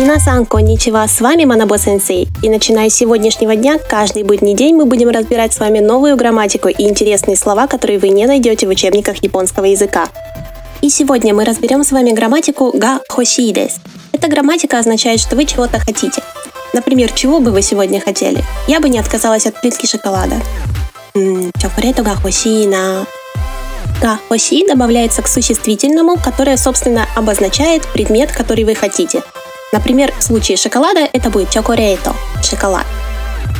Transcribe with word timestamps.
Минасан, 0.00 0.46
конничева, 0.46 1.06
с 1.06 1.20
вами 1.20 1.44
Манабо 1.44 1.76
Сенсей. 1.76 2.26
И 2.42 2.48
начиная 2.48 2.88
с 2.88 2.94
сегодняшнего 2.94 3.54
дня, 3.54 3.78
каждый 3.78 4.22
будний 4.22 4.54
день 4.54 4.74
мы 4.74 4.86
будем 4.86 5.10
разбирать 5.10 5.52
с 5.52 5.60
вами 5.60 5.80
новую 5.80 6.16
грамматику 6.16 6.68
и 6.68 6.88
интересные 6.88 7.36
слова, 7.36 7.66
которые 7.66 7.98
вы 7.98 8.08
не 8.08 8.24
найдете 8.24 8.66
в 8.66 8.70
учебниках 8.70 9.22
японского 9.22 9.66
языка. 9.66 10.08
И 10.80 10.88
сегодня 10.88 11.34
мы 11.34 11.44
разберем 11.44 11.84
с 11.84 11.92
вами 11.92 12.12
грамматику 12.12 12.72
га 12.74 13.00
хошидес. 13.10 13.76
Эта 14.12 14.28
грамматика 14.28 14.78
означает, 14.78 15.20
что 15.20 15.36
вы 15.36 15.44
чего-то 15.44 15.78
хотите. 15.78 16.22
Например, 16.72 17.12
чего 17.12 17.38
бы 17.40 17.50
вы 17.50 17.60
сегодня 17.60 18.00
хотели? 18.00 18.42
Я 18.68 18.80
бы 18.80 18.88
не 18.88 18.98
отказалась 18.98 19.44
от 19.44 19.60
плитки 19.60 19.84
шоколада. 19.84 20.36
Чокорету 21.60 22.02
га 22.02 22.14
хошина. 22.14 23.04
Га 24.00 24.18
хоши 24.30 24.66
добавляется 24.66 25.20
к 25.20 25.28
существительному, 25.28 26.16
которое, 26.16 26.56
собственно, 26.56 27.06
обозначает 27.16 27.86
предмет, 27.92 28.32
который 28.32 28.64
вы 28.64 28.74
хотите. 28.74 29.22
Например, 29.72 30.12
в 30.18 30.22
случае 30.22 30.56
шоколада 30.56 31.08
это 31.12 31.30
будет 31.30 31.50
чокорето– 31.50 32.14
шоколад. 32.42 32.86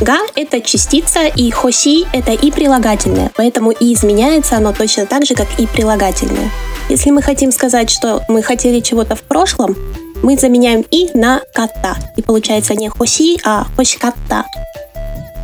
Га– 0.00 0.18
это 0.34 0.60
частица, 0.60 1.26
и 1.26 1.50
хоси– 1.50 2.06
это 2.12 2.32
и 2.32 2.50
прилагательное, 2.50 3.30
поэтому 3.36 3.70
и 3.70 3.94
изменяется 3.94 4.56
оно 4.56 4.72
точно 4.72 5.06
так 5.06 5.26
же, 5.26 5.34
как 5.34 5.46
и 5.58 5.66
прилагательное. 5.66 6.50
Если 6.88 7.10
мы 7.10 7.22
хотим 7.22 7.52
сказать, 7.52 7.90
что 7.90 8.22
мы 8.26 8.42
хотели 8.42 8.80
чего-то 8.80 9.14
в 9.14 9.22
прошлом, 9.22 9.76
мы 10.22 10.36
заменяем 10.36 10.84
и 10.90 11.10
на 11.14 11.40
ката, 11.54 11.96
и 12.16 12.22
получается 12.22 12.74
не 12.74 12.88
хоси, 12.88 13.38
а 13.44 13.66
хошиката. 13.76 14.44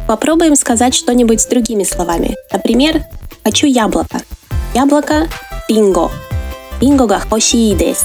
Попробуем 0.08 0.56
сказать 0.56 0.94
что-нибудь 0.94 1.40
с 1.40 1.46
другими 1.46 1.84
словами. 1.84 2.34
Например, 2.50 3.04
«хочу 3.44 3.66
яблоко». 3.66 4.20
Яблоко– 4.74 5.28
бинго. 5.68 6.10
Бинго 6.80 7.06
га 7.06 7.20
хоси 7.20 7.74
дес. 7.74 8.04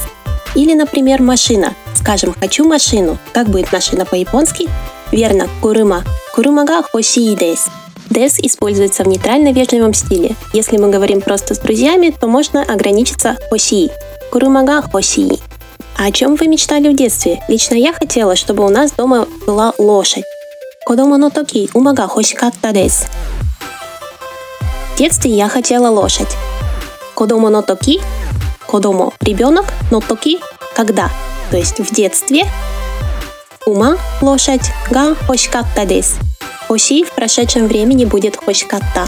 Или, 0.54 0.74
например, 0.74 1.22
машина. 1.22 1.74
Скажем, 2.02 2.34
хочу 2.38 2.68
машину. 2.68 3.20
Как 3.32 3.48
будет 3.48 3.72
машина 3.72 4.06
по-японски? 4.06 4.68
Верно, 5.12 5.48
курыма. 5.62 6.04
Курыма 6.34 6.66
га 6.66 6.82
хошии 6.82 7.36
дес. 7.36 7.68
Дес 8.10 8.40
используется 8.40 9.04
в 9.04 9.08
нейтрально-вежливом 9.08 9.94
стиле. 9.94 10.36
Если 10.52 10.78
мы 10.78 10.90
говорим 10.90 11.22
просто 11.22 11.54
с 11.54 11.60
друзьями, 11.60 12.10
то 12.10 12.26
можно 12.26 12.64
ограничиться 12.64 13.38
хошии. 13.50 13.92
Курыма 14.32 14.64
га 14.64 14.82
хошии. 14.82 15.40
А 15.96 16.06
о 16.08 16.12
чем 16.12 16.36
вы 16.38 16.48
мечтали 16.48 16.90
в 16.90 16.96
детстве? 16.96 17.44
Лично 17.48 17.76
я 17.76 17.94
хотела, 17.94 18.36
чтобы 18.36 18.66
у 18.66 18.70
нас 18.70 18.94
дома 18.94 19.28
была 19.46 19.74
лошадь. 19.78 20.26
Кодомо 20.88 21.18
но 21.18 21.30
токи 21.30 21.70
умага 21.76 22.08
хошикатта 22.08 22.72
дес. 22.72 23.06
В 24.96 24.98
детстве 24.98 25.30
я 25.30 25.48
хотела 25.48 25.90
лошадь. 25.90 26.36
Кодомо 27.14 27.50
но 27.50 27.62
токи 27.62 28.02
кодомо– 28.66 29.12
ребенок, 29.22 29.66
но 29.92 30.00
токи– 30.00 30.40
когда, 30.76 31.12
то 31.52 31.58
есть 31.58 31.80
в 31.80 31.94
детстве. 31.94 32.46
Ума– 33.68 33.98
лошадь, 34.22 34.72
га– 34.90 35.14
хошикатта 35.28 35.86
дес. 35.86 36.16
Хоши 36.68 37.04
в 37.04 37.12
прошедшем 37.12 37.68
времени 37.68 38.06
будет 38.06 38.38
хошикатта. 38.38 39.08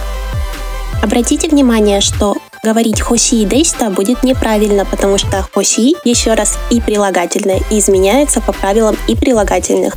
Обратите 1.02 1.48
внимание, 1.48 2.02
что 2.02 2.36
говорить 2.64 3.02
хоси 3.02 3.42
и 3.42 3.46
деста 3.46 3.90
будет 3.90 4.24
неправильно, 4.24 4.86
потому 4.86 5.18
что 5.18 5.46
хоси 5.54 5.96
еще 6.06 6.34
раз 6.34 6.58
и 6.70 6.80
прилагательное 6.80 7.62
и 7.72 7.80
изменяется 7.80 8.42
по 8.42 8.54
правилам 8.54 8.96
и 9.08 9.16
прилагательных. 9.16 9.96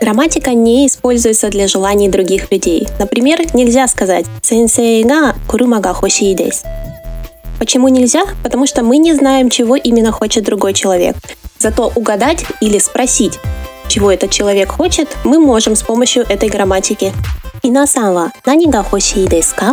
Грамматика 0.00 0.52
не 0.52 0.86
используется 0.86 1.48
для 1.48 1.66
желаний 1.66 2.08
других 2.08 2.52
людей. 2.52 2.86
Например, 2.98 3.40
нельзя 3.54 3.88
сказать 3.88 4.26
«сенсей 4.42 5.02
га 5.04 5.34
курума 5.48 5.80
га 5.80 5.94
дес». 6.02 6.62
Почему 7.58 7.88
нельзя? 7.88 8.24
Потому 8.42 8.66
что 8.66 8.82
мы 8.82 8.98
не 8.98 9.14
знаем, 9.14 9.48
чего 9.48 9.76
именно 9.76 10.12
хочет 10.12 10.44
другой 10.44 10.74
человек. 10.74 11.16
Зато 11.58 11.92
угадать 11.94 12.44
или 12.60 12.78
спросить, 12.78 13.38
чего 13.88 14.10
этот 14.10 14.30
человек 14.30 14.72
хочет, 14.72 15.08
мы 15.24 15.38
можем 15.38 15.76
с 15.76 15.82
помощью 15.82 16.24
этой 16.28 16.48
грамматики. 16.48 17.12
Инасан 17.62 18.12
ва 18.14 18.32
нани 18.44 18.66
га 18.66 18.82
desu 18.82 19.54
ka? 19.56 19.72